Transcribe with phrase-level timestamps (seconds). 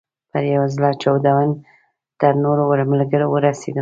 [0.31, 1.49] په یو زړه چاودون
[2.19, 3.69] تر نورو ملګرو ورسېدم.